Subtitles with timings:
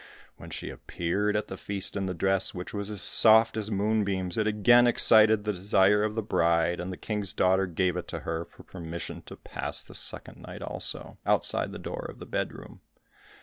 [0.37, 4.35] When she appeared at the feast in the dress which was as soft as moonbeams,
[4.35, 8.21] it again excited the desire of the bride, and the King's daughter gave it to
[8.21, 12.81] her for permission to pass the second night also, outside the door of the bedroom.